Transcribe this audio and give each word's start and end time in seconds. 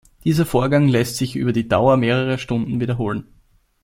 Dieser 0.23 0.47
Vorgang 0.47 0.87
lässt 0.87 1.17
sich 1.17 1.35
über 1.35 1.53
die 1.53 1.67
Dauer 1.67 1.95
mehrerer 1.95 2.39
Stunden 2.39 2.79
wiederholen. 2.81 3.27